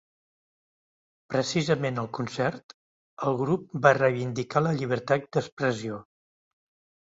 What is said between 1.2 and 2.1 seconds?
Precisament al